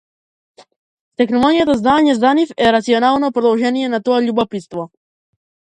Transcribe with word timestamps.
Стекнувањето 1.17 1.75
знаење 1.83 2.17
за 2.23 2.33
нив 2.41 2.57
е 2.69 2.73
рационално 2.77 3.33
продолжение 3.39 3.95
на 3.97 4.03
тоа 4.11 4.25
љубопитство. 4.31 4.93